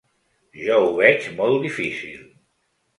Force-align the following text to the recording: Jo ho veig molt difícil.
Jo 0.61 0.79
ho 0.87 0.89
veig 1.01 1.29
molt 1.37 1.63
difícil. 1.69 2.29